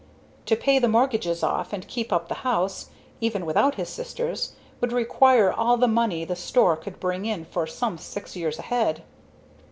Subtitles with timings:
[0.47, 4.91] To pay the mortgages off, and keep up the house, even without his sisters, would
[4.91, 9.03] require all the money the store would bring in for some six years ahead.